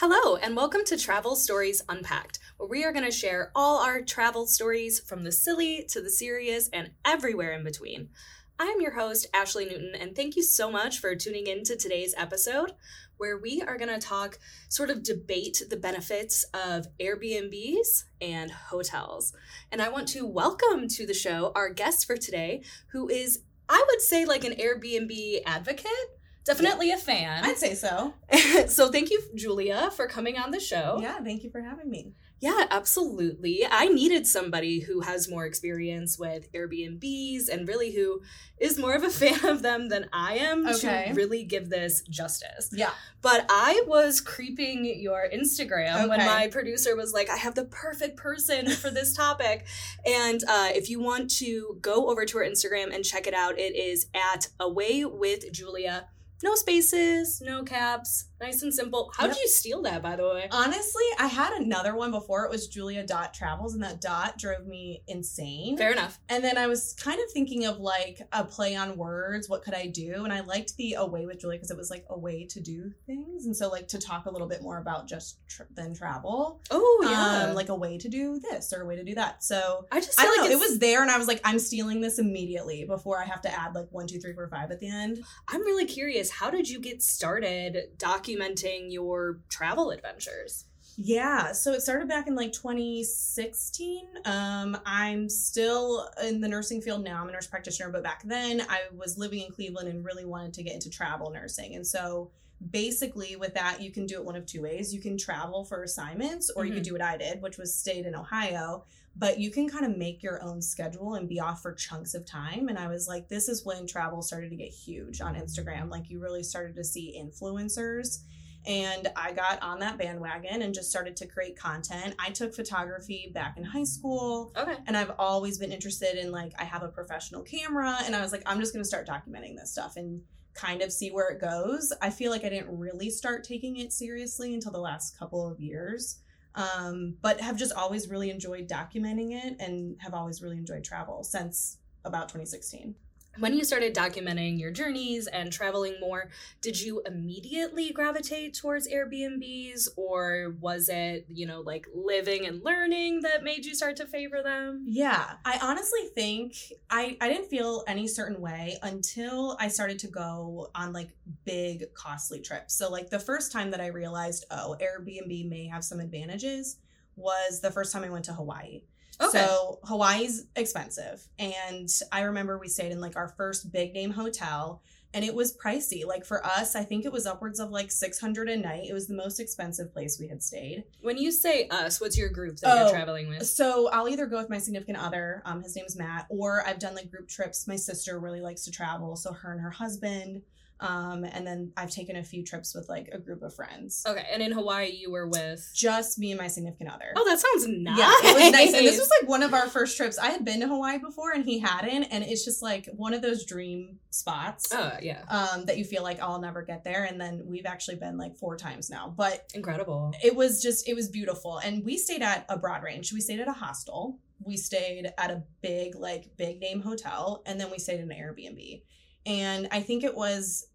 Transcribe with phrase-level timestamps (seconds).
[0.00, 4.02] Hello, and welcome to Travel Stories Unpacked, where we are going to share all our
[4.02, 8.10] travel stories from the silly to the serious and everywhere in between.
[8.58, 11.76] I am your host, Ashley Newton, and thank you so much for tuning in to
[11.76, 12.72] today's episode,
[13.16, 14.38] where we are going to talk,
[14.68, 19.32] sort of debate the benefits of Airbnbs and hotels.
[19.72, 23.82] And I want to welcome to the show our guest for today, who is, I
[23.88, 27.44] would say, like an Airbnb advocate definitely a fan.
[27.44, 28.14] I'd say so.
[28.68, 30.98] so thank you, Julia, for coming on the show.
[31.02, 32.14] Yeah, thank you for having me.
[32.38, 33.66] Yeah, absolutely.
[33.68, 38.20] I needed somebody who has more experience with Airbnbs and really who
[38.60, 41.06] is more of a fan of them than I am okay.
[41.08, 42.68] to really give this justice.
[42.72, 42.90] Yeah.
[43.22, 46.08] But I was creeping your Instagram okay.
[46.08, 49.66] when my producer was like, I have the perfect person for this topic.
[50.04, 53.58] And uh, if you want to go over to her Instagram and check it out,
[53.58, 56.08] it is at Away with Julia
[56.42, 59.10] no spaces, no caps, nice and simple.
[59.16, 59.34] How yep.
[59.34, 60.48] did you steal that, by the way?
[60.50, 62.44] Honestly, I had another one before.
[62.44, 65.76] It was Julia Dot Travels, and that dot drove me insane.
[65.76, 66.18] Fair enough.
[66.28, 69.48] And then I was kind of thinking of like a play on words.
[69.48, 70.24] What could I do?
[70.24, 72.92] And I liked the away with Julia because it was like a way to do
[73.06, 76.60] things, and so like to talk a little bit more about just tr- than travel.
[76.70, 79.42] Oh yeah, um, like a way to do this or a way to do that.
[79.42, 80.56] So I just I don't like know.
[80.56, 83.52] It was there, and I was like, I'm stealing this immediately before I have to
[83.52, 85.24] add like one, two, three, four, five at the end.
[85.48, 90.64] I'm really curious is how did you get started documenting your travel adventures?
[90.98, 94.06] Yeah, so it started back in like 2016.
[94.24, 97.20] Um, I'm still in the nursing field now.
[97.20, 100.54] I'm a nurse practitioner, but back then I was living in Cleveland and really wanted
[100.54, 101.74] to get into travel nursing.
[101.74, 102.30] And so
[102.70, 105.82] basically with that you can do it one of two ways you can travel for
[105.82, 106.68] assignments or mm-hmm.
[106.68, 109.84] you can do what i did which was stayed in ohio but you can kind
[109.84, 113.06] of make your own schedule and be off for chunks of time and i was
[113.06, 116.74] like this is when travel started to get huge on instagram like you really started
[116.74, 118.20] to see influencers
[118.66, 122.16] and I got on that bandwagon and just started to create content.
[122.18, 124.52] I took photography back in high school.
[124.56, 124.74] Okay.
[124.88, 128.32] And I've always been interested in like I have a professional camera and I was
[128.32, 130.20] like I'm just going to start documenting this stuff and
[130.56, 131.92] kind of see where it goes.
[132.00, 135.60] I feel like I didn't really start taking it seriously until the last couple of
[135.60, 136.20] years.
[136.54, 141.22] Um, but have just always really enjoyed documenting it and have always really enjoyed travel
[141.22, 142.94] since about 2016
[143.38, 143.66] when you mm-hmm.
[143.66, 146.30] started documenting your journeys and traveling more,
[146.60, 153.22] did you immediately gravitate towards Airbnbs or was it, you know, like living and learning
[153.22, 154.84] that made you start to favor them?
[154.86, 156.56] Yeah, I honestly think
[156.90, 161.10] I, I didn't feel any certain way until I started to go on like
[161.44, 162.74] big, costly trips.
[162.74, 166.78] So, like, the first time that I realized, oh, Airbnb may have some advantages
[167.16, 168.82] was the first time I went to Hawaii.
[169.20, 169.38] Okay.
[169.38, 171.26] So Hawaii's expensive.
[171.38, 174.82] And I remember we stayed in like our first big name hotel
[175.14, 176.04] and it was pricey.
[176.06, 178.86] Like for us, I think it was upwards of like 600 a night.
[178.88, 180.84] It was the most expensive place we had stayed.
[181.00, 183.46] When you say us, what's your group that oh, you're traveling with?
[183.46, 186.94] So I'll either go with my significant other, um, his name's Matt, or I've done
[186.94, 187.66] like group trips.
[187.66, 190.42] My sister really likes to travel, so her and her husband.
[190.78, 194.04] Um, and then I've taken a few trips with like a group of friends.
[194.06, 197.12] Okay, and in Hawaii you were with just me and my significant other.
[197.16, 197.98] Oh, that sounds nice.
[197.98, 198.74] Yeah, it was nice.
[198.74, 200.18] And this was like one of our first trips.
[200.18, 203.22] I had been to Hawaii before, and he hadn't, and it's just like one of
[203.22, 204.68] those dream spots.
[204.72, 205.22] Oh yeah.
[205.28, 208.36] Um, that you feel like I'll never get there, and then we've actually been like
[208.36, 209.12] four times now.
[209.16, 210.12] But incredible.
[210.22, 213.12] It was just it was beautiful, and we stayed at a broad range.
[213.12, 214.18] We stayed at a hostel.
[214.44, 218.18] We stayed at a big like big name hotel, and then we stayed in an
[218.18, 218.82] Airbnb.
[219.26, 220.68] And I think it was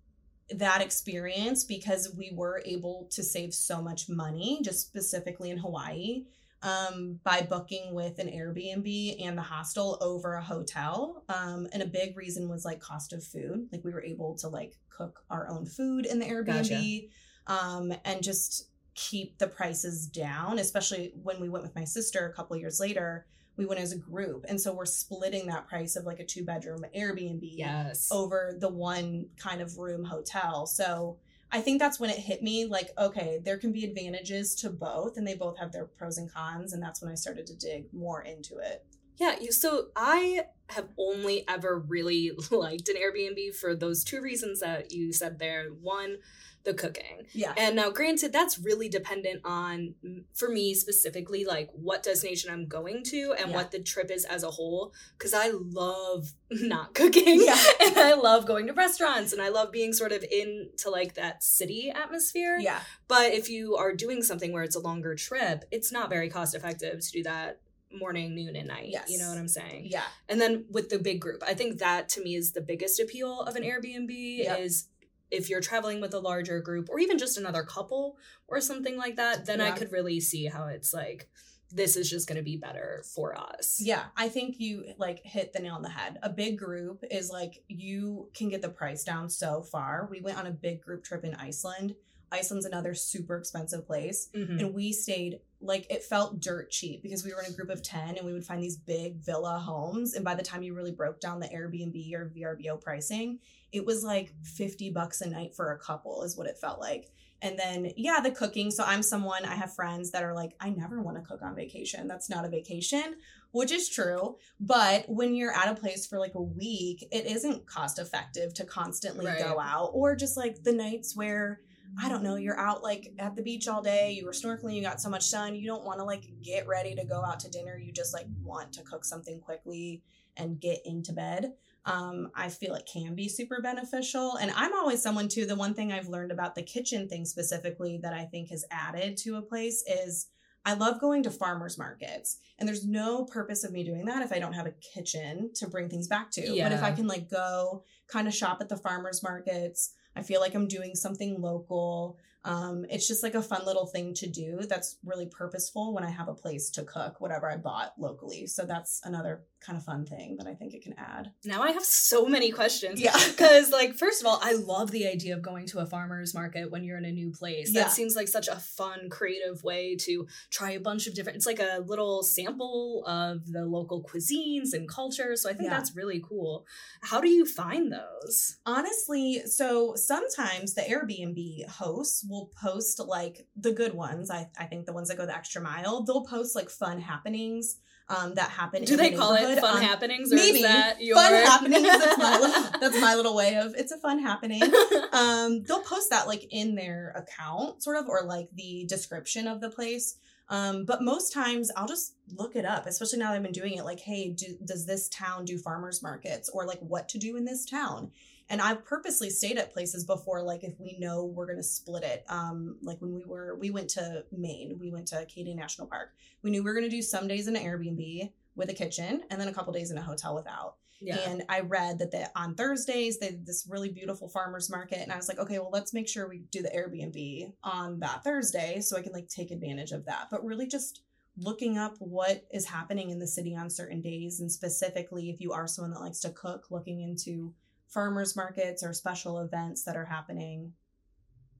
[0.52, 6.26] that experience because we were able to save so much money, just specifically in Hawaii,
[6.62, 11.24] um, by booking with an Airbnb and the hostel over a hotel.
[11.30, 13.70] Um, and a big reason was like cost of food.
[13.72, 17.10] Like we were able to like cook our own food in the Airbnb
[17.48, 17.66] gotcha.
[17.66, 22.34] um, and just keep the prices down, especially when we went with my sister a
[22.34, 23.26] couple years later
[23.58, 24.46] we went as a group.
[24.48, 28.10] And so we're splitting that price of like a two bedroom airbnb yes.
[28.12, 30.66] over the one kind of room hotel.
[30.66, 31.18] So
[31.52, 35.18] i think that's when it hit me like okay there can be advantages to both
[35.18, 37.94] and they both have their pros and cons and that's when i started to dig
[37.94, 38.86] more into it
[39.17, 44.91] yeah so i have only ever really liked an airbnb for those two reasons that
[44.91, 46.17] you said there one
[46.63, 47.25] the cooking.
[47.34, 47.53] Yeah.
[47.58, 49.96] And now, granted, that's really dependent on,
[50.34, 53.55] for me specifically, like what destination I'm going to and yeah.
[53.55, 54.93] what the trip is as a whole.
[55.17, 57.41] Cause I love not cooking.
[57.43, 57.58] Yeah.
[57.85, 61.43] and I love going to restaurants and I love being sort of into like that
[61.43, 62.58] city atmosphere.
[62.59, 62.79] Yeah.
[63.08, 66.55] But if you are doing something where it's a longer trip, it's not very cost
[66.55, 67.59] effective to do that
[67.93, 68.90] morning, noon, and night.
[68.90, 69.09] Yes.
[69.09, 69.88] You know what I'm saying?
[69.90, 70.03] Yeah.
[70.29, 73.41] And then with the big group, I think that to me is the biggest appeal
[73.41, 74.59] of an Airbnb yep.
[74.59, 74.88] is
[75.29, 78.17] if you're traveling with a larger group or even just another couple
[78.47, 81.29] or something like that, then I could really see how it's like
[81.73, 83.79] this is just going to be better for us.
[83.82, 86.17] Yeah, I think you like hit the nail on the head.
[86.22, 90.08] A big group is like you can get the price down so far.
[90.11, 91.96] We went on a big group trip in Iceland.
[92.32, 94.30] Iceland's another super expensive place.
[94.34, 94.60] Mhm.
[94.60, 97.84] And we stayed like it felt dirt cheap because we were in a group of
[97.84, 100.14] 10 and we would find these big villa homes.
[100.14, 103.40] And by the time you really broke down the Airbnb or VRBO pricing,
[103.72, 107.12] it was like 50 bucks a night for a couple, is what it felt like.
[107.44, 108.70] And then, yeah, the cooking.
[108.72, 111.56] So I'm someone, I have friends that are like, I never want to cook on
[111.56, 112.08] vacation.
[112.08, 113.16] That's not a vacation,
[113.52, 114.38] which is true.
[114.60, 118.64] But when you're at a place for like a week, it isn't cost effective to
[118.66, 119.40] constantly Right.
[119.44, 121.62] go out or just like the nights where
[121.99, 124.82] I don't know, you're out like at the beach all day, you were snorkeling, you
[124.82, 127.49] got so much sun, you don't want to like get ready to go out to
[127.49, 127.78] dinner.
[127.78, 130.02] You just like want to cook something quickly
[130.38, 131.53] and get into bed.
[131.85, 134.38] Um, I feel it can be super beneficial.
[134.38, 135.46] And I'm always someone too.
[135.46, 139.17] The one thing I've learned about the kitchen thing specifically that I think has added
[139.17, 140.28] to a place is
[140.64, 142.37] I love going to farmers markets.
[142.59, 145.67] And there's no purpose of me doing that if I don't have a kitchen to
[145.67, 146.41] bring things back to.
[146.66, 150.41] But if I can like go kind of shop at the farmers markets, I feel
[150.41, 152.17] like I'm doing something local.
[152.43, 156.09] Um, it's just like a fun little thing to do that's really purposeful when I
[156.09, 158.47] have a place to cook whatever I bought locally.
[158.47, 161.32] So that's another kind of fun thing that I think it can add.
[161.46, 162.99] Now I have so many questions.
[162.99, 163.16] Yeah.
[163.41, 166.70] Because, like, first of all, I love the idea of going to a farmer's market
[166.70, 167.72] when you're in a new place.
[167.72, 167.84] Yeah.
[167.84, 171.37] That seems like such a fun, creative way to try a bunch of different.
[171.37, 175.35] It's like a little sample of the local cuisines and culture.
[175.35, 175.78] So I think Yeah.
[175.78, 176.66] that's really cool.
[177.02, 178.58] How do you find those?
[178.66, 184.32] Honestly, so sometimes the Airbnb hosts will post like the good ones.
[184.32, 187.78] I, I think the ones that go the extra mile, they'll post like fun happenings
[188.10, 188.84] um, that happen.
[188.84, 190.32] Do they the call it fun on- happenings?
[190.32, 190.60] Or maybe.
[190.60, 191.88] is that your Fun happenings.
[191.88, 194.62] That's my, little, that's my little way of it's a fun happening.
[195.12, 199.62] um, they'll post that like in their account, sort of, or like the description of
[199.62, 200.18] the place.
[200.50, 203.76] Um, but most times I'll just look it up, especially now that I've been doing
[203.76, 203.86] it.
[203.86, 207.46] Like, hey, do, does this town do farmers markets, or like what to do in
[207.46, 208.12] this town?
[208.52, 212.26] And I've purposely stayed at places before, like if we know we're gonna split it.
[212.28, 216.14] Um, like when we were, we went to Maine, we went to Acadia National Park.
[216.44, 219.40] We knew we were gonna do some days in an Airbnb with a kitchen, and
[219.40, 220.76] then a couple days in a hotel without.
[221.00, 221.18] yeah.
[221.30, 225.16] And I read that the, on Thursdays they this really beautiful farmers market, and I
[225.16, 228.97] was like, okay, well, let's make sure we do the Airbnb on that Thursday so
[228.97, 230.28] I can like take advantage of that.
[230.30, 231.04] But really, just
[231.38, 235.54] looking up what is happening in the city on certain days, and specifically if you
[235.54, 237.54] are someone that likes to cook, looking into
[237.93, 240.73] farmers markets or special events that are happening.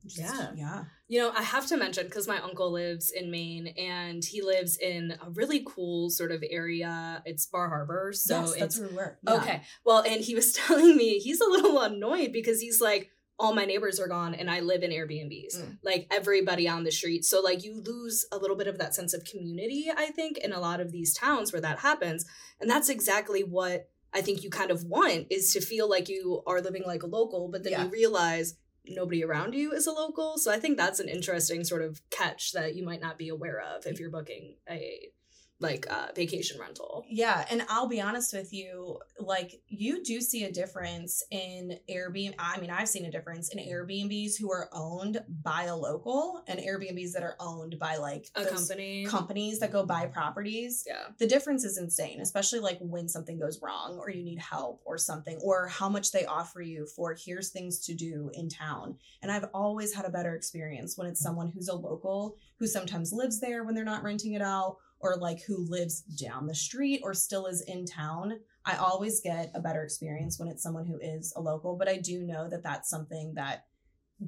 [0.06, 0.52] Just- Yeah.
[0.56, 4.42] yeah, You know, I have to mention because my uncle lives in Maine and he
[4.42, 7.22] lives in a really cool sort of area.
[7.26, 8.12] It's Bar Harbor.
[8.14, 9.20] So yes, it's that's where we were.
[9.24, 9.34] Yeah.
[9.36, 9.62] Okay.
[9.86, 13.66] Well, and he was telling me he's a little annoyed because he's like, all my
[13.66, 15.58] neighbors are gone and I live in Airbnbs.
[15.58, 15.78] Mm.
[15.84, 17.24] Like everybody on the street.
[17.26, 20.52] So like you lose a little bit of that sense of community, I think, in
[20.52, 22.26] a lot of these towns where that happens.
[22.60, 26.44] And that's exactly what I think you kind of want is to feel like you
[26.46, 27.84] are living like a local, but then Yeah.
[27.86, 28.56] you realize
[28.86, 30.38] nobody around you is a local.
[30.38, 33.62] So I think that's an interesting sort of catch that you might not be aware
[33.62, 35.12] of if you're booking a
[35.62, 37.06] like uh, vacation rental.
[37.10, 42.34] Yeah, and I'll be honest with you, like you do see a difference in Airbnb.
[42.40, 46.60] I mean, I've seen a difference in Airbnbs who are owned by a local and
[46.60, 49.06] Airbnbs that are owned by like A company.
[49.06, 50.84] companies that go buy properties.
[50.88, 51.10] yeah.
[51.20, 54.98] The difference is insane, especially like when something goes wrong or you need help or
[54.98, 58.98] something, or how much they offer you for here's things to do in town.
[59.22, 63.12] And I've always had a better experience when it's someone who's a local who sometimes
[63.14, 67.02] lives there when they're not renting it out, or like who lives down the street
[67.04, 68.40] or still is in town.
[68.66, 71.98] I always get a better experience when it's someone who is a local, but I
[71.98, 73.66] do know that that's something that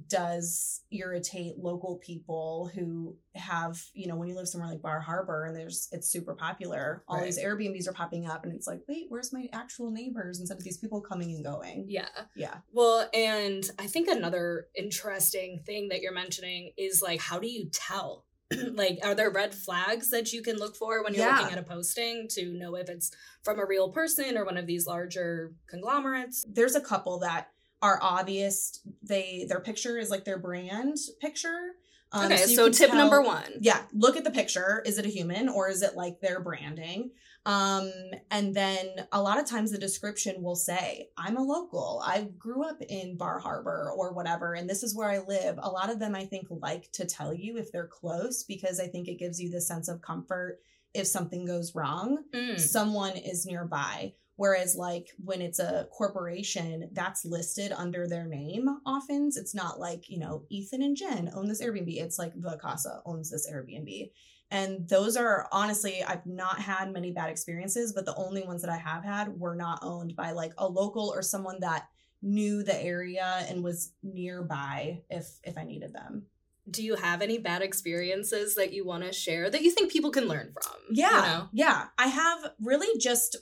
[0.09, 5.45] does irritate local people who have, you know, when you live somewhere like Bar Harbor
[5.45, 7.25] and there's it's super popular, all Right.
[7.25, 10.63] these Airbnbs are popping up and it's like, wait, where's my actual neighbors instead of
[10.63, 11.85] these people coming and going?
[11.87, 12.07] Yeah.
[12.35, 12.55] Yeah.
[12.71, 17.69] Well, and I think another interesting thing that you're mentioning is like, how do you
[17.71, 18.25] tell?
[18.73, 21.39] like, are there red flags that you can look for when you're Yeah.
[21.39, 23.11] looking at a posting to know if it's
[23.43, 26.45] from a real person or one of these larger conglomerates?
[26.47, 27.49] There's a couple that
[27.81, 28.79] are obvious.
[29.01, 31.71] They their picture is like their brand picture.
[32.11, 33.53] Um, okay, you so, tip tell- number one.
[33.59, 37.09] yeah look at the picture is it a human or is it like their branding
[37.45, 37.91] um
[38.31, 42.63] and then a lot of times the description will say i'm a local i grew
[42.63, 45.99] up in bar harbor or whatever and this is where i live a lot of
[45.99, 49.41] them i think like to tell you if they're close because i think it gives
[49.41, 50.59] you this sense of comfort
[50.93, 52.59] if something goes wrong Mm.
[52.59, 58.67] someone is nearby Whereas, like when it's a corporation, that's listed under their name.
[58.83, 62.01] Often, it's not like you know Ethan and Jen own this Airbnb.
[62.01, 64.09] It's like the Casa owns this Airbnb,
[64.53, 68.69] and those are honestly, I've not had many bad experiences, but the only ones that
[68.69, 71.87] I have had were not owned by like a local or someone that
[72.21, 76.27] knew the area and was nearby if if I needed them.
[76.69, 80.11] Do you have any bad experiences that you want to share that you think people
[80.11, 80.75] can learn from?
[80.91, 81.09] Yeah.
[81.15, 81.49] You know?
[81.51, 81.85] Yeah.
[81.97, 83.35] I have really just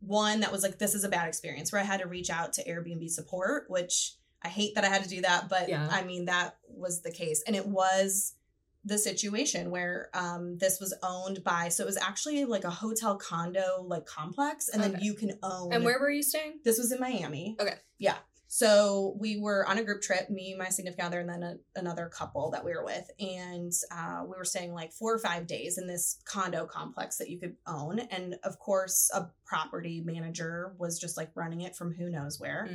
[0.00, 2.54] one that was like, this is a bad experience where I had to reach out
[2.54, 5.86] to Airbnb support, which I hate that I had to do that, but Yeah.
[5.90, 7.44] I mean, that was the case.
[7.46, 8.34] And it was
[8.84, 13.16] the situation where um this was owned by so it was actually like a hotel
[13.16, 16.60] condo like complex and then you can own And where were you staying?
[16.64, 17.56] this was in Miami.
[17.60, 17.74] Okay.
[17.98, 18.16] Yeah.
[18.46, 22.08] So we were on a group trip, me, my significant other, and then a, another
[22.08, 23.10] couple that we were with.
[23.18, 27.30] And uh, we were staying like four or five days in this condo complex that
[27.30, 27.98] you could own.
[27.98, 32.68] And of course, a property manager was just like running it from who knows where.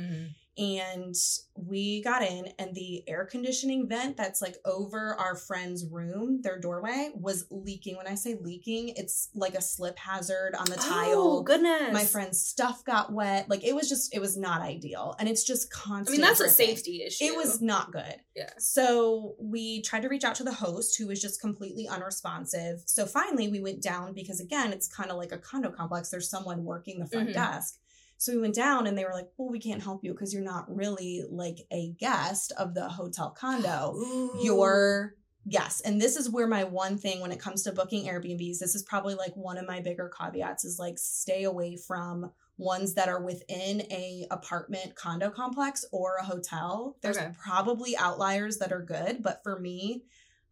[0.58, 1.14] And
[1.54, 6.58] we got in, and the air conditioning vent that's like over our friend's room, their
[6.58, 7.96] doorway, was leaking.
[7.96, 11.92] When I say leaking, it's like a slip hazard on the tile Oh, goodness.
[11.92, 13.48] my friend's stuff got wet.
[13.48, 15.14] Like it was just, it was not ideal.
[15.18, 17.24] And it's just constant I mean, that's a safety issue.
[17.24, 18.16] It was not good.
[18.36, 18.50] Yeah.
[18.58, 22.82] So we tried to reach out to the host who was just completely unresponsive.
[22.86, 26.10] So finally we went down because again, it's kind of like a condo complex.
[26.10, 27.34] There's someone working the front Mhm.
[27.34, 27.78] desk.
[28.20, 30.42] So we went down and they were like, well, we can't help you because you're
[30.42, 34.38] not really like a guest of the hotel condo Ooh.
[34.44, 35.14] your
[35.46, 38.74] yes and this is where my one thing when it comes to booking airbnbs this
[38.74, 43.08] is probably like one of my bigger caveats is like stay away from ones that
[43.08, 47.30] are within a apartment condo complex or a hotel there's Okay.
[47.42, 50.02] probably outliers that are good but for me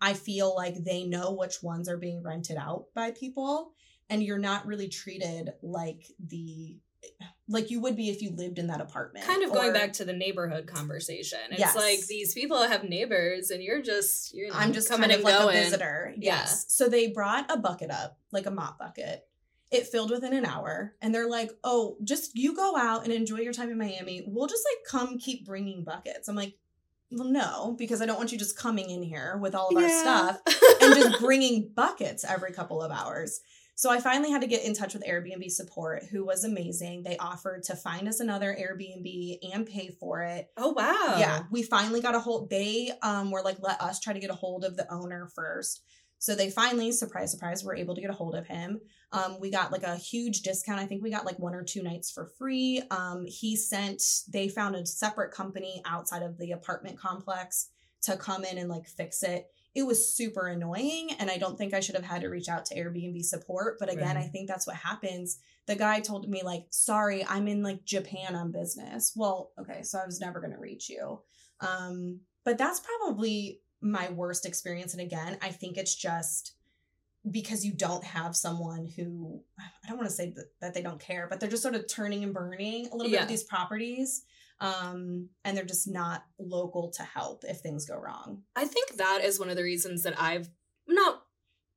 [0.01, 3.73] i feel like they know which ones are being rented out by people
[4.09, 6.79] and you're not really treated like the
[7.49, 9.93] like you would be if you lived in that apartment kind of going or- back
[9.95, 11.39] to the neighborhood conversation.
[11.51, 11.77] It's Yes.
[11.77, 15.25] like these people have neighbors, and you're just you're I'm just coming kind of and
[15.25, 15.57] like going.
[15.57, 16.15] a visitor.
[16.19, 16.35] Yeah.
[16.41, 16.67] Yes.
[16.69, 19.25] So they brought a bucket up, like a mop bucket.
[19.71, 23.39] It filled within an hour, and they're like, "Oh, just you go out and enjoy
[23.41, 24.25] your time in Miami.
[24.27, 26.55] We'll just like come keep bringing buckets." I'm like,
[27.11, 29.89] "Well, no, because I don't want you just coming in here with all of our
[29.89, 30.41] stuff
[30.83, 33.41] and just bringing buckets every couple of hours."
[33.79, 37.05] So I finally had to get in touch with Airbnb support, who was amazing.
[37.05, 40.51] They offered to find us another Airbnb and pay for it.
[40.57, 41.15] oh wow.
[41.17, 42.51] Yeah, we finally got a hold.
[42.51, 45.85] They um were like, let us try to get a hold of the owner first.
[46.19, 48.81] So they finally, surprise, surprise, were able to get a hold of him.
[49.13, 50.81] Um, we got like a huge discount.
[50.81, 52.83] I think we got like one or two nights for free.
[52.91, 54.03] Um, he sent.
[54.29, 57.69] They found a separate company outside of the apartment complex
[58.03, 59.47] to come in and like fix it.
[59.79, 62.65] It was super annoying, and I don't think I should have had to reach out
[62.67, 63.79] to Airbnb support.
[63.79, 64.25] But again, Right.
[64.25, 68.35] I think that's what happens the guy told me like sorry i'm in like japan
[68.35, 71.21] on business well okay so i was never going to reach you
[71.61, 76.55] um but that's probably my worst experience and again i think it's just
[77.31, 81.01] because you don't have someone who i don't want to say that, that they don't
[81.01, 84.25] care but they're just sort of turning and burning a little bit of these properties
[84.61, 89.21] um and they're just not local to help if things go wrong I think that
[89.25, 90.49] is one of the reasons that I've
[90.87, 91.23] not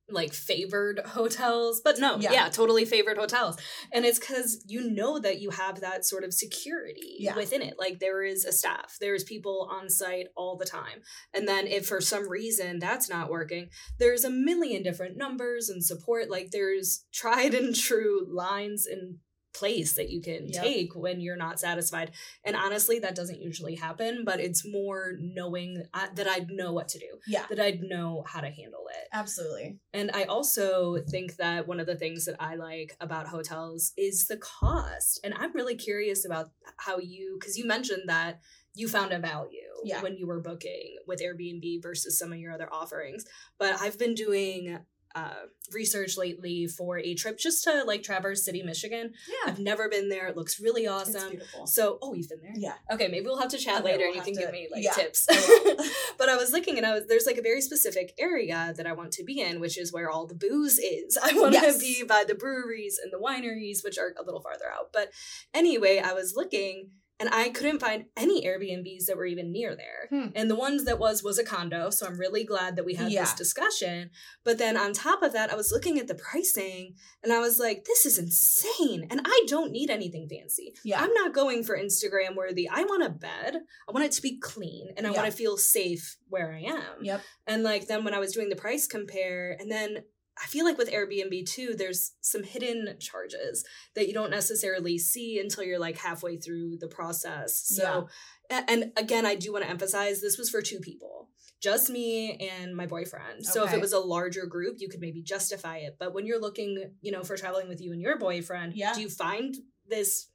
[0.08, 2.32] like favored hotels, but no, Yeah.
[2.32, 3.56] yeah, totally favored hotels.
[3.92, 7.36] And it's because you know that you have that sort of security Yeah.
[7.36, 7.74] within it.
[7.78, 11.02] Like there is a staff, there's people on site all the time.
[11.32, 15.82] And then if for some reason that's not working, there's a million different numbers and
[15.84, 16.28] support.
[16.28, 19.18] Like there's tried and true lines in
[19.52, 20.62] place that you can Yep.
[20.62, 22.12] take when you're not satisfied.
[22.44, 26.88] And honestly, that doesn't usually happen, but it's more knowing uh, that I'd know what
[26.88, 29.08] to do, yeah that I'd know how to handle it.
[29.12, 33.92] absolutely And I also think that one of the things that I like about hotels
[33.96, 35.20] is the cost.
[35.22, 38.40] And I'm really curious about how you, because you mentioned that
[38.74, 40.00] you found a value Yeah.
[40.02, 43.24] when you were booking with Airbnb versus some of your other offerings.
[43.58, 44.78] But I've been doing
[45.14, 45.34] uh,
[45.72, 49.12] research lately for a trip just to like Traverse City, Michigan.
[49.28, 50.26] yeah I've never been there.
[50.28, 51.30] It looks really awesome.
[51.30, 52.52] beautiful So, oh, you've been there?
[52.56, 54.50] yeah Okay, maybe we'll have to chat Okay, later we'll and you can to- give
[54.52, 55.26] me like yeah, tips.
[55.30, 58.86] I but I was looking and I was there's like a very specific area that
[58.86, 61.18] I want to be in, which is where all the booze is.
[61.22, 61.74] I want Yes.
[61.74, 64.88] to be by the breweries and the wineries, which are a little farther out.
[64.92, 65.10] But
[65.54, 66.90] anyway, I was looking
[67.22, 70.08] and I couldn't find any Airbnbs that were even near there.
[70.10, 70.30] Hmm.
[70.34, 73.12] And the ones that was was a condo, so I'm really glad that we had
[73.12, 74.10] this discussion.
[74.44, 77.60] But then on top of that, I was looking at the pricing and I was
[77.60, 79.06] like, this is insane.
[79.10, 80.74] And I don't need anything fancy.
[80.84, 82.68] yeah I'm not going for Instagram worthy.
[82.68, 83.56] I want a bed.
[83.88, 85.16] I want it to be clean and I Yeah.
[85.18, 87.04] want to feel safe where I am.
[87.04, 89.98] yep And like then when I was doing the price compare and then
[90.42, 95.38] I feel like with Airbnb too, there's some hidden charges that you don't necessarily see
[95.38, 97.62] until you're like halfway through the process.
[97.66, 98.08] So,
[98.50, 98.62] yeah.
[98.68, 101.28] and again, I do want to emphasize this was for two people,
[101.60, 103.34] just me and my boyfriend.
[103.34, 103.42] Okay.
[103.42, 105.96] So if it was a larger group, you could maybe justify it.
[105.98, 108.94] But when you're looking, you know, for traveling with you and your boyfriend, yeah.
[108.94, 109.54] do you find
[109.88, 110.28] this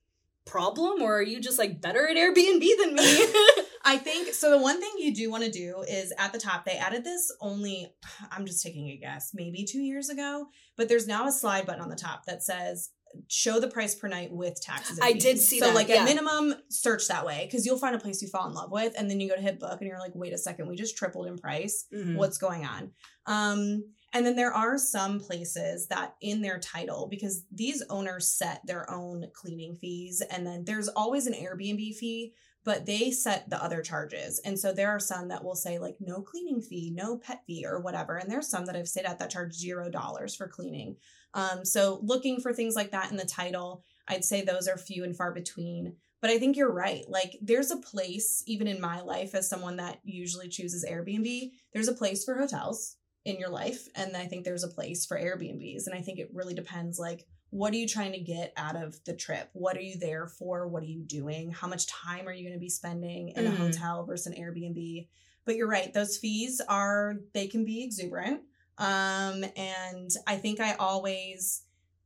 [0.45, 3.25] problem or are you just like better at Airbnb than me?
[3.87, 4.51] I think so.
[4.51, 7.31] The one thing you do want to do is at the top, they added this
[7.39, 7.87] only,
[8.31, 11.81] I'm just taking a guess, maybe two years ago, but there's now a slide button
[11.81, 12.89] on the top that says
[13.29, 14.99] show the price per night with taxes.
[15.01, 15.75] I did see so that.
[15.75, 16.01] like yeah.
[16.01, 18.93] a minimum search that way because you'll find a place you fall in love with
[18.97, 20.97] and then you go to hit book and you're like, wait a second, we just
[20.97, 21.85] tripled in price.
[21.95, 22.17] Mm-hmm.
[22.17, 22.91] What's going on?
[23.25, 28.61] Um, and then there are some places that in their title, because these owners set
[28.65, 32.33] their own cleaning fees, and then there's always an Airbnb fee,
[32.67, 34.41] but they set the other charges.
[34.43, 37.63] And so there are some that will say, like, no cleaning fee, no pet fee,
[37.65, 38.17] or whatever.
[38.17, 40.97] And there's some that have stayed at that charge zero dollars for cleaning.
[41.33, 45.05] Um, so looking for things like that in the title, I'd say those are few
[45.05, 45.95] and far between.
[46.21, 47.05] But I think you're right.
[47.07, 51.87] Like, there's a place, even in my life, as someone that usually chooses Airbnb, there's
[51.87, 55.85] a place for hotels in your life and i think there's a place for airbnbs
[55.85, 59.01] and i think it really depends like what are you trying to get out of
[59.05, 62.33] the trip what are you there for what are you doing how much time are
[62.33, 63.47] you going to be spending in mm.
[63.47, 63.63] a mm-hmm.
[63.63, 65.07] hotel versus an airbnb
[65.45, 68.41] but you're right those fees are they can be exuberant
[68.77, 71.63] um and i think i always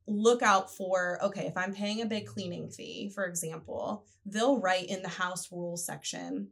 [0.07, 4.88] look out for okay if i'm paying a big cleaning fee for example they'll write
[4.88, 6.48] in the house rules section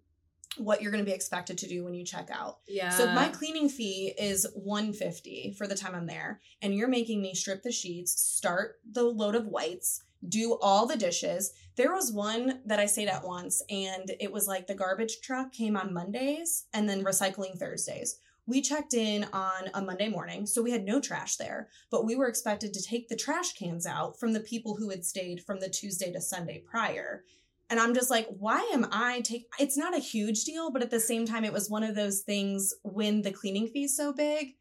[0.58, 2.60] what you're going to be expected to do when you check out.
[2.68, 2.90] Yeah.
[2.90, 7.34] So my cleaning fee is 150 for the time I'm there and you're making me
[7.34, 11.54] strip the sheets, start the load of whites, do all the dishes.
[11.76, 15.54] There was one that I stayed at once and it was like the garbage truck
[15.54, 18.20] came on Mondays and then recycling Thursdays.
[18.50, 22.16] We checked in on a Monday morning, so we had no trash there, but we
[22.16, 25.60] were expected to take the trash cans out from the people who had stayed from
[25.60, 27.26] the Tuesday to Sunday prior.
[27.70, 30.92] And I'm just like, why am I take it's not a huge deal, but at
[30.92, 34.56] the same time, it was one of those things when the cleaning fee's so big.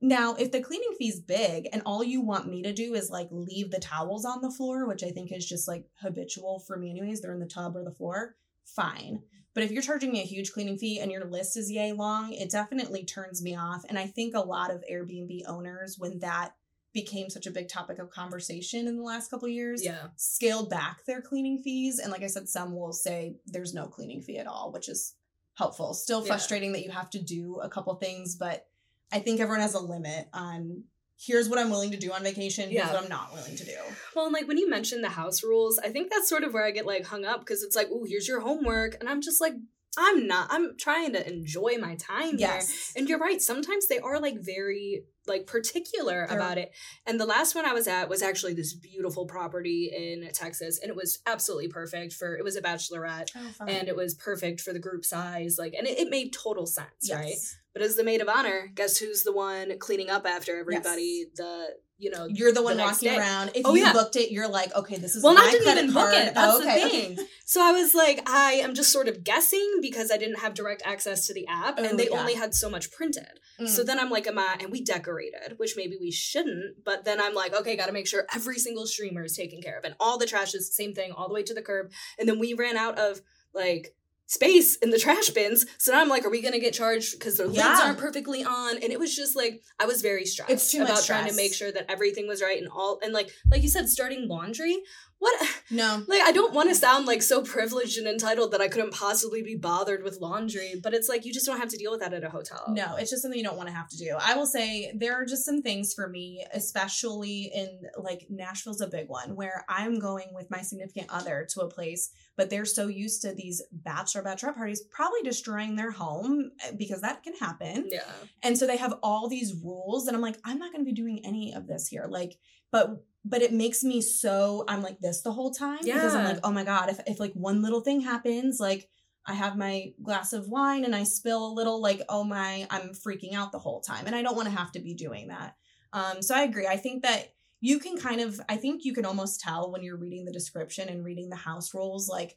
[0.00, 3.28] Now, if the cleaning fee's big and all you want me to do is like
[3.30, 6.90] leave the towels on the floor, which I think is just like habitual for me
[6.90, 9.22] anyways, they're in the tub or the floor, fine.
[9.54, 12.32] But if you're charging me a huge cleaning fee and your list is yay long,
[12.32, 13.84] it definitely turns me off.
[13.88, 16.54] And I think a lot of Airbnb owners, when that
[16.92, 20.08] became such a big topic of conversation in the last couple years yeah.
[20.16, 21.98] scaled back their cleaning fees.
[21.98, 25.14] And like i said some will say there's no cleaning fee at all which is
[25.54, 25.94] helpful.
[25.94, 26.76] Still frustrating yeah.
[26.76, 28.66] that you have to do a couple things but
[29.10, 30.84] i think everyone has a limit on
[31.18, 32.92] here's what i'm willing to do on vacation here's yeah.
[32.92, 33.76] what i'm not willing to do.
[34.14, 36.64] Well and like when you mentioned the house rules i think that's sort of where
[36.64, 38.96] i get like hung up because it's like oh here's your homework.
[39.00, 39.54] And i'm just like
[39.96, 40.48] I'm not.
[40.50, 42.92] I'm trying to enjoy my time yes.
[42.92, 43.00] there.
[43.00, 43.42] And you're right.
[43.42, 46.72] Sometimes they are like very like particular They're, about it.
[47.06, 50.90] And the last one I was at was actually this beautiful property in Texas, and
[50.90, 52.36] it was absolutely perfect for.
[52.36, 55.56] It was a bachelorette, oh, and it was perfect for the group size.
[55.58, 57.18] Like, and it, it made total sense, yes.
[57.18, 57.34] right?
[57.74, 61.26] But as the maid of honor, guess who's the one cleaning up after everybody?
[61.26, 61.36] Yes.
[61.36, 61.66] The
[61.98, 63.18] you know you're the one the walking day.
[63.18, 63.52] around.
[63.54, 63.92] If oh, you yeah.
[63.92, 66.10] booked it, you're like, okay, this is well, I didn't even card.
[66.10, 66.34] book it.
[66.34, 67.12] That's okay, the thing.
[67.12, 67.26] Okay.
[67.44, 70.80] So I was like, I am just sort of guessing because I didn't have direct
[70.86, 72.18] access to the app, oh, and they yeah.
[72.18, 73.28] only had so much printed.
[73.60, 73.68] Mm.
[73.68, 74.56] So then I'm like, am I?
[74.58, 76.82] And we decorated, which maybe we shouldn't.
[76.82, 79.76] But then I'm like, okay, got to make sure every single streamer is taken care
[79.76, 81.90] of, and all the trash is the same thing, all the way to the curb.
[82.18, 83.20] And then we ran out of
[83.52, 83.94] like
[84.32, 85.66] space in the trash bins.
[85.78, 87.68] So now I'm like, are we gonna get charged because the yeah.
[87.68, 88.76] lids aren't perfectly on?
[88.76, 91.52] And it was just like I was very stressed it's too about trying to make
[91.52, 94.82] sure that everything was right and all and like like you said, starting laundry.
[95.18, 95.48] What?
[95.70, 96.02] No.
[96.08, 99.40] Like, I don't want to sound like so privileged and entitled that I couldn't possibly
[99.40, 102.12] be bothered with laundry, but it's like you just don't have to deal with that
[102.12, 102.64] at a hotel.
[102.68, 104.16] No, it's just something you don't want to have to do.
[104.18, 108.88] I will say there are just some things for me, especially in like Nashville's a
[108.88, 112.10] big one where I'm going with my significant other to a place,
[112.42, 117.00] but they're so used to these bachelor bachelorette parties probably destroying their home eh, because
[117.02, 117.86] that can happen.
[117.88, 118.00] Yeah.
[118.42, 120.92] And so they have all these rules, and I'm like, I'm not going to be
[120.92, 122.08] doing any of this here.
[122.10, 122.36] Like,
[122.72, 125.94] but but it makes me so I'm like this the whole time yeah.
[125.94, 128.88] because I'm like, oh my god, if if like one little thing happens, like
[129.24, 132.90] I have my glass of wine and I spill a little, like oh my, I'm
[132.90, 135.54] freaking out the whole time, and I don't want to have to be doing that.
[135.92, 136.66] Um, so I agree.
[136.66, 139.96] I think that you can kind of, I think you can almost tell when you're
[139.96, 142.36] reading the description and reading the house rules, like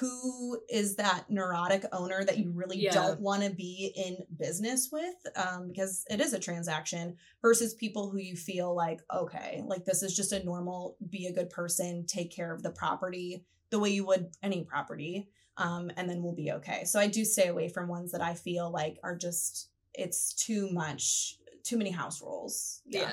[0.00, 2.92] who is that neurotic owner that you really yeah.
[2.92, 8.10] don't want to be in business with um, because it is a transaction versus people
[8.10, 12.04] who you feel like okay like this is just a normal be a good person
[12.04, 16.34] take care of the property the way you would any property um, and then we'll
[16.34, 19.70] be okay so i do stay away from ones that i feel like are just
[19.94, 22.80] it's too much too many house rules.
[22.86, 23.12] Yeah.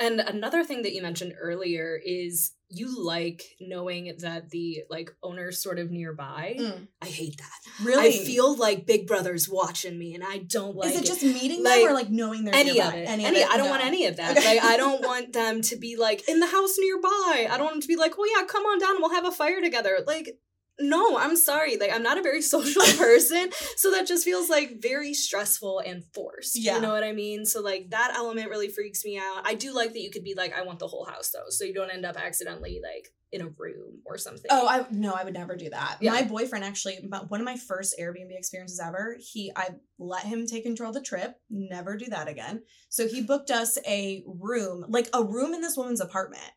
[0.00, 5.60] And another thing that you mentioned earlier is you like knowing that the like owner's
[5.62, 6.54] sort of nearby.
[6.58, 6.86] Mm.
[7.02, 7.84] I hate that.
[7.84, 8.08] Really?
[8.08, 11.64] I feel like Big Brother's watching me and I don't like Is it just meeting
[11.64, 12.88] Like, them or like knowing they're any nearby?
[12.88, 13.08] of it.
[13.08, 13.54] Any, Any, of it?
[13.54, 13.70] I don't No.
[13.72, 14.36] want any of that.
[14.36, 14.56] Okay.
[14.56, 17.48] Like I don't want them to be like in the house nearby.
[17.50, 19.24] I don't want them to be like, "Oh yeah, come on down and we'll have
[19.26, 20.38] a fire together." Like
[20.80, 21.76] no, I'm sorry.
[21.76, 26.04] Like I'm not a very social person, so that just feels like very stressful and
[26.14, 26.58] forced.
[26.58, 26.76] Yeah.
[26.76, 27.44] You know what I mean?
[27.44, 29.42] So like that element really freaks me out.
[29.44, 31.64] I do like that you could be like, "I want the whole house though." So
[31.64, 34.46] you don't end up accidentally like in a room or something.
[34.50, 35.98] Oh, I no, I would never do that.
[36.00, 36.12] Yeah.
[36.12, 36.96] My boyfriend actually,
[37.28, 39.16] one of my first Airbnb experiences ever.
[39.18, 41.36] He, I let him take control of the trip.
[41.50, 42.62] Never do that again.
[42.88, 46.50] So he booked us a room, like a room in this woman's apartment.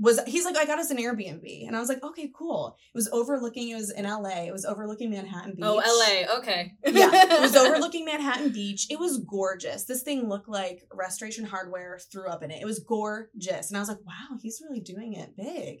[0.00, 2.76] Was he's like, I got us an Airbnb, and I was like, okay, cool.
[2.94, 3.70] It was overlooking.
[3.70, 4.44] It was in LA.
[4.46, 5.84] It was overlooking Manhattan oh, Beach.
[5.86, 6.38] Oh, LA.
[6.38, 6.72] Okay.
[6.86, 8.86] yeah, it was overlooking Manhattan Beach.
[8.90, 9.84] It was gorgeous.
[9.84, 12.62] This thing looked like Restoration Hardware threw up in it.
[12.62, 15.80] It was gorgeous, and I was like, "Wow, he's really doing it big."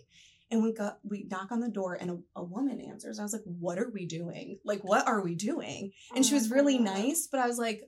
[0.50, 3.20] And we got we knock on the door, and a, a woman answers.
[3.20, 4.58] I was like, "What are we doing?
[4.64, 7.82] Like, what are we doing?" And she was oh, really nice, but I was like,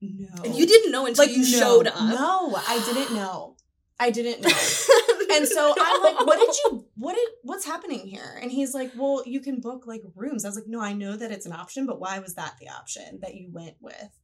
[0.00, 1.96] "No." And you didn't know until like, you no, showed up.
[1.96, 3.55] No, I didn't know.
[3.98, 4.50] I didn't know.
[5.36, 8.38] And so I'm like, what did you what did what's happening here?
[8.40, 10.44] And he's like, Well, you can book like rooms.
[10.44, 12.68] I was like, No, I know that it's an option, but why was that the
[12.68, 14.18] option that you went with?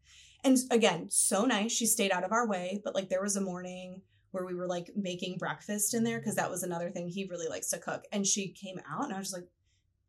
[0.44, 1.72] And again, so nice.
[1.72, 4.66] She stayed out of our way, but like there was a morning where we were
[4.66, 8.04] like making breakfast in there because that was another thing he really likes to cook.
[8.12, 9.48] And she came out and I was just like,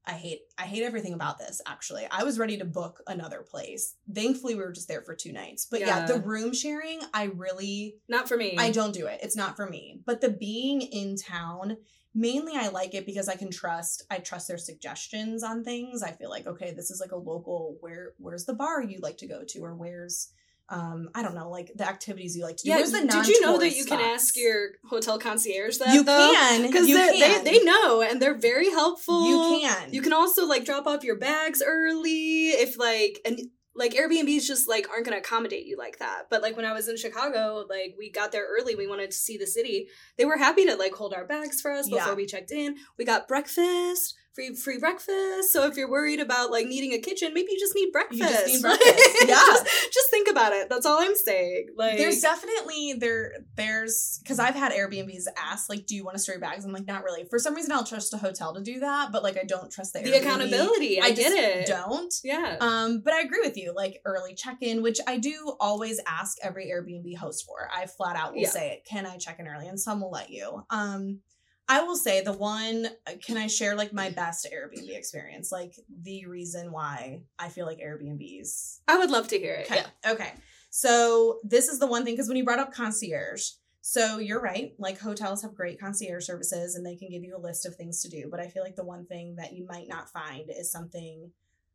[0.06, 2.06] I hate I hate everything about this actually.
[2.12, 3.96] I was ready to book another place.
[4.14, 5.66] Thankfully we were just there for two nights.
[5.66, 6.06] But yeah, Yeah.
[6.08, 8.56] the room sharing, I really Not for me.
[8.58, 9.22] I don't do it.
[9.24, 10.02] It's not for me.
[10.06, 11.78] But the being in town,
[12.14, 16.04] mainly I like it because I can trust I trust their suggestions on things.
[16.04, 19.18] I feel like okay, this is like a local where where's the bar you like
[19.20, 20.34] to go to or where's
[20.70, 22.70] um I don't know, like the activities you like to do.
[22.70, 25.94] Yeah, did you know that you can ask your hotel concierge that?
[25.94, 26.32] You though?
[26.34, 29.28] can because they they know and they're very helpful.
[29.28, 29.94] you can.
[29.94, 33.40] You can also like drop off your bags early if like and
[33.76, 36.24] like Airbnbs just like aren't gonna accommodate you like that.
[36.30, 39.18] But like when I was in Chicago, like we got there early, we wanted to
[39.18, 39.88] see the city.
[40.18, 42.14] They were happy to like hold our bags for us before Yeah.
[42.14, 42.76] we checked in.
[42.98, 44.16] We got breakfast.
[44.36, 45.52] Free free breakfast.
[45.54, 48.20] So if you're worried about like needing a kitchen, maybe you just need breakfast.
[48.20, 49.10] You just need breakfast.
[49.28, 49.36] Yeah.
[49.36, 50.70] just, just think about it.
[50.70, 51.68] That's all I'm saying.
[51.78, 56.20] Like there's definitely there there's because I've had Airbnbs ask like, do you want to
[56.24, 56.66] store your bags?
[56.66, 57.26] I'm like, not really.
[57.30, 59.94] For some reason, I'll trust a hotel to do that, but like I don't trust
[59.94, 60.22] the, the Airbnb.
[60.22, 61.02] accountability.
[61.02, 61.68] I, I get it.
[61.68, 62.14] Don't.
[62.24, 62.58] Yeah.
[62.60, 66.68] Um, but I agree with you, like early check-in, which I do always ask every
[66.72, 67.70] Airbnb host for.
[67.74, 68.50] I flat out will Yeah.
[68.50, 68.86] say it.
[68.90, 69.68] Can I check in early?
[69.68, 70.64] And some will let you.
[70.72, 71.20] Um,
[71.68, 72.88] I will say the one.
[73.08, 75.52] uh, Can I share like my best Airbnb experience?
[75.52, 78.80] Like the reason why I feel like Airbnbs.
[78.88, 79.72] I would love to hear it.
[79.72, 79.84] Okay.
[80.04, 80.12] Yeah.
[80.12, 80.34] Okay.
[80.70, 84.74] So this is the one thing because when you brought up concierge, so you're right.
[84.78, 88.02] Like hotels have great concierge services and they can give you a list of things
[88.02, 88.28] to do.
[88.32, 91.32] But I feel like the one thing that you might not find is something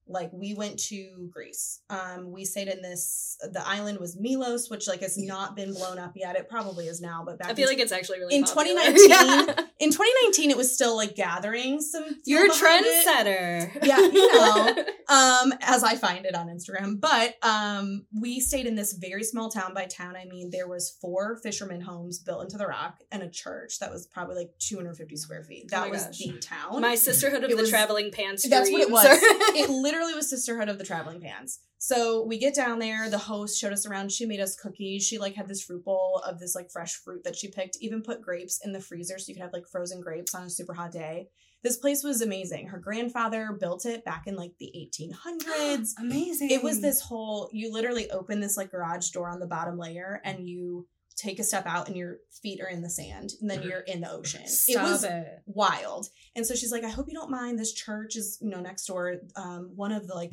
[0.09, 1.81] like we went to Greece.
[1.91, 3.37] Um, we stayed in this.
[3.41, 6.37] The island was Milos, which like has not been blown up yet.
[6.37, 8.81] It probably is now, but back I feel in, like it's actually really in popular.
[8.93, 9.65] 2019, Yeah.
[9.79, 12.05] in 2019 it was still like gathering some.
[12.25, 13.07] You're a behind it.
[13.07, 13.87] trendsetter.
[13.87, 14.85] Yeah, you know.
[15.09, 19.49] um as i find it on instagram but um we stayed in this very small
[19.51, 23.23] town by town i mean there was four fishermen homes built into the rock and
[23.23, 26.19] a church that was probably like 250 square feet that Oh was gosh.
[26.19, 28.47] the town My sisterhood of It the was- traveling pants.
[28.49, 31.61] that's what it was it literally was sisterhood of the traveling pants.
[31.79, 35.07] So we get down there the host showed us around she made us cookies.
[35.07, 38.03] She like had this fruit bowl of this like fresh fruit that she picked even
[38.03, 40.75] put grapes in the freezer so you could have like frozen grapes on a super
[40.75, 41.29] hot day.
[41.63, 42.69] This place was amazing.
[42.69, 46.51] Her grandfather built it back in like the 1800s Amazing.
[46.51, 50.21] it was this whole you literally open this like garage door on the bottom layer
[50.25, 50.87] and you
[51.19, 54.01] take a step out and your feet are in the sand and then you're in
[54.01, 54.47] the ocean.
[54.47, 55.43] Stop it was it.
[55.47, 56.09] wild.
[56.37, 57.59] And so she's like i hope you don't mind.
[57.59, 59.17] This church is you know next door.
[59.35, 60.33] Um one of the like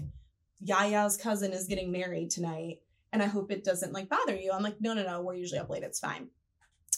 [0.64, 2.80] yaya's cousin is getting married tonight
[3.12, 4.52] and i hope it doesn't like bother you.
[4.52, 5.22] I'm like no no no.
[5.22, 5.84] We're usually up late.
[5.84, 6.28] It's fine.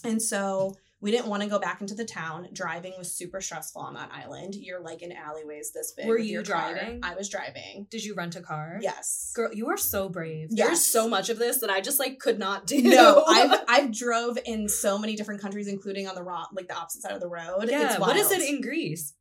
[0.04, 2.48] And so we didn't want to go back into the town.
[2.54, 4.56] Driving was super stressful on that island.
[4.56, 6.08] You're like in alleyways this big.
[6.08, 6.74] Were you your car.
[6.74, 7.02] driving?
[7.04, 7.86] I was driving.
[7.92, 8.80] Did you rent a car?
[8.82, 9.32] Yes.
[9.36, 10.48] Girl, you are so brave.
[10.52, 10.68] Yes.
[10.68, 12.82] There's so much of this that I just like could not do.
[12.82, 16.76] No, I've I've drove in so many different countries, including on the rock, like the
[16.76, 17.68] opposite side of the road.
[17.70, 17.92] yeah.
[17.92, 19.14] it's What is it in Greece?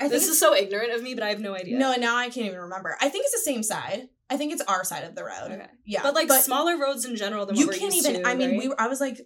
[0.00, 1.78] I This is so ignorant of me, but I have no idea.
[1.78, 2.96] no, and now I can't even remember.
[3.00, 4.08] I think it's the same side.
[4.30, 5.50] I think it's our side of the road.
[5.52, 5.66] Okay.
[5.84, 8.22] Yeah, But like smaller roads in general than you can't even.
[8.22, 8.58] to, I mean, right?
[8.58, 8.80] we were.
[8.80, 9.20] I was like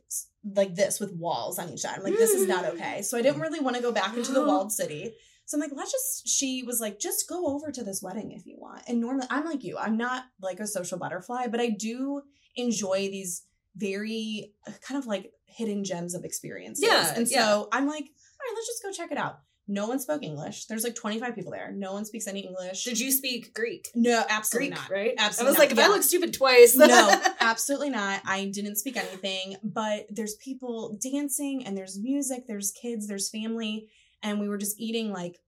[0.44, 1.96] like this with walls on each side.
[1.96, 3.02] I'm like, this is not okay.
[3.02, 5.14] So I didn't really want to go back into the walled city.
[5.46, 6.28] So I'm like, let's just.
[6.28, 8.82] She was like, just go over to this wedding if you want.
[8.88, 9.78] And normally, I'm like you.
[9.78, 12.22] I'm not like a social butterfly, but I do
[12.56, 13.44] enjoy these
[13.76, 16.84] very uh, kind of like hidden gems of experiences.
[16.84, 17.62] Yeah, And so yeah.
[17.72, 19.38] I'm like, all right, let's just go check it out.
[19.66, 20.66] No one spoke English.
[20.66, 21.72] There's like 25 people there.
[21.72, 22.84] No one speaks any English.
[22.84, 23.88] Did you speak Greek?
[23.94, 24.90] no, absolutely Greek, not.
[24.90, 25.14] right?
[25.16, 25.60] Absolutely I was not.
[25.60, 25.88] like, if I Yeah.
[25.88, 26.76] look stupid twice.
[26.76, 28.20] no, absolutely not.
[28.26, 33.88] I didn't speak anything, but there's people dancing and there's music, there's kids, there's family,
[34.22, 35.38] and we were just eating like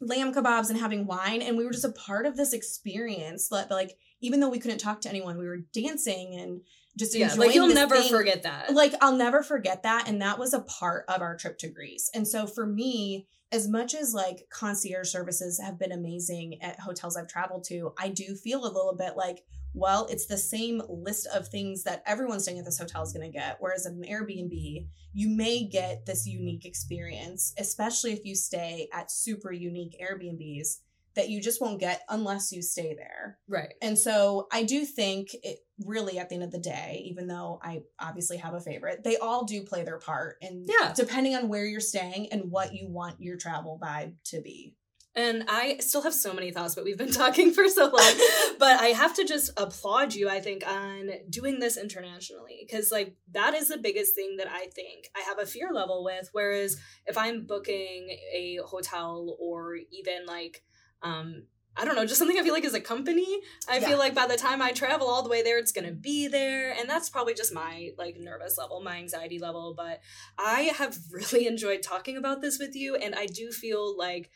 [0.00, 3.70] lamb kebabs and having wine and we were just a part of this experience That
[3.70, 6.60] like even though we couldn't talk to anyone we were dancing and
[6.98, 8.10] just yeah, like you'll never thing.
[8.10, 8.74] forget that.
[8.74, 12.10] like I'll never forget that and that was a part of our trip to Greece.
[12.12, 17.16] And so for me, as much as like concierge services have been amazing at hotels
[17.16, 21.28] I've traveled to, I do feel a little bit like, well, it's the same list
[21.34, 23.58] of things that everyone staying at this hotel is going to get.
[23.60, 29.10] Whereas at an Airbnb, you may get this unique experience, especially if you stay at
[29.10, 30.78] super unique Airbnbs
[31.14, 33.38] that you just won't get unless you stay there.
[33.48, 33.74] right.
[33.82, 37.58] And so I do think it really at the end of the day, even though
[37.62, 40.92] I obviously have a favorite, they all do play their part and Yeah.
[40.94, 44.76] depending on where you're staying and what you want your travel vibe to be.
[45.14, 48.14] And I still have so many thoughts, but we've been talking for so long.
[48.58, 52.64] but I have to just applaud you, I think, on doing this internationally.
[52.66, 56.02] Because, like, that is the biggest thing that I think I have a fear level
[56.02, 56.30] with.
[56.32, 60.62] Whereas if I'm booking a hotel or even like,
[61.02, 63.40] um, I don't know, just something I feel like is a company.
[63.66, 63.88] I Yeah.
[63.88, 66.72] feel like by the time I travel all the way there, it's gonna be there,
[66.72, 69.74] and that's probably just my like nervous level, my anxiety level.
[69.74, 70.00] But
[70.38, 74.30] I have really enjoyed talking about this with you, and I do feel like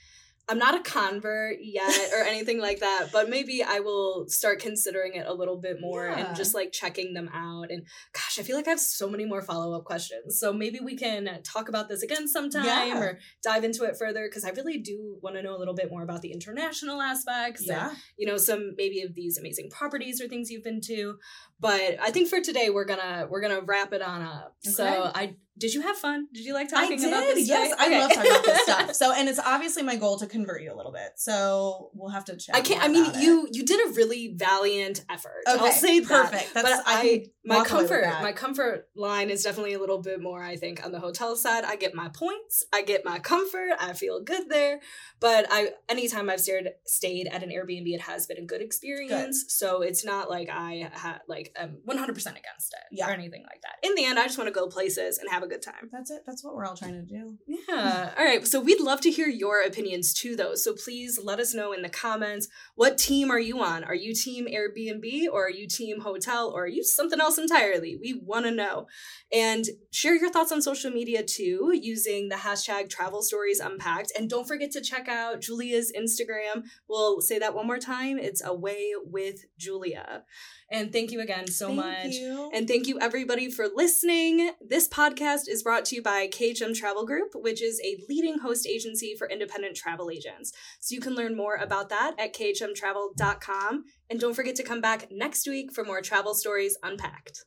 [0.49, 5.15] I'm not a convert yet or anything like that, but maybe I will start considering
[5.15, 6.29] it a little bit more Yeah.
[6.29, 7.71] and just like checking them out.
[7.71, 10.39] And gosh, I feel like I have so many more follow up questions.
[10.39, 12.99] So maybe we can talk about this again sometime Yeah.
[13.01, 15.91] or dive into it further because I really do want to know a little bit
[15.91, 17.69] more about the international aspects.
[17.69, 21.19] and, you know, some maybe of these amazing properties or things you've been to.
[21.59, 24.57] But I think for today we're gonna we're gonna wrap it on up.
[24.61, 26.29] So I did you have fun?
[26.35, 27.09] Did you like I talking did.
[27.09, 27.49] about this?
[27.49, 27.97] yes, today?
[27.97, 28.95] I love talking about this stuff.
[28.95, 31.13] So, and it's obviously my goal to convert you a little bit.
[31.17, 32.55] So we'll have to chat.
[32.57, 32.83] I can't.
[32.85, 33.23] I mean, about it.
[33.23, 35.43] you you did a really valiant effort.
[35.47, 36.09] I'll Okay, say that.
[36.31, 36.53] perfect.
[36.53, 38.23] That's but I, I, my walk away with comfort that.
[38.23, 40.43] my comfort line is definitely a little bit more.
[40.43, 43.95] I think on the hotel side, I get my points, I get my comfort, I
[43.95, 44.81] feel good there.
[45.21, 49.47] But I anytime I've stayed stayed at an Airbnb, it has been a good experience.
[49.49, 53.09] So it's not like I had like um one hundred percent against it Yeah.
[53.09, 53.87] or anything like that.
[53.87, 55.89] In the end, I just want to go places and have a good time.
[55.93, 56.23] That's it.
[56.27, 57.37] That's what we're all trying to do.
[57.47, 58.13] Yeah.
[58.19, 58.47] All right.
[58.47, 60.55] So we'd love to hear your opinions too, though.
[60.55, 63.85] So please let us know in the comments what team are you on?
[63.85, 67.97] Are you team Airbnb or are you team hotel or are you something else entirely?
[68.01, 68.87] We want to know.
[69.33, 74.13] And share your thoughts on social media too using the hashtag travel stories unpacked.
[74.19, 76.65] And don't forget to check out Julia's Instagram.
[76.89, 78.19] We'll say that one more time.
[78.19, 80.25] It's away with Julia.
[80.71, 82.15] And thank you again so Thank much.
[82.15, 82.51] you.
[82.53, 84.51] And thank you everybody for listening.
[84.61, 88.67] This podcast is brought to you by KHM Travel Group, which is a leading host
[88.67, 90.53] agency for independent travel agents.
[90.81, 93.85] So you can learn more about that at khmtravel.com.
[94.11, 97.45] And don't forget to come back next week for more travel stories unpacked.